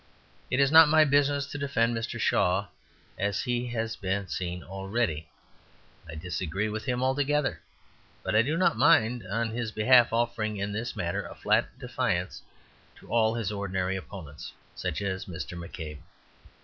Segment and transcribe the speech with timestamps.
[0.49, 2.19] It is not my business to defend Mr.
[2.19, 2.69] Shaw;
[3.19, 5.29] as has been seen already,
[6.09, 7.61] I disagree with him altogether.
[8.23, 12.41] But I do not mind, on his behalf offering in this matter a flat defiance
[12.95, 15.55] to all his ordinary opponents, such as Mr.
[15.55, 15.99] McCabe.